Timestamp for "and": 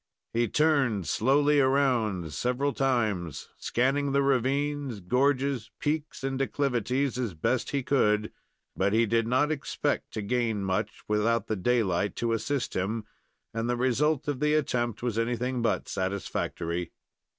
6.23-6.39, 13.53-13.69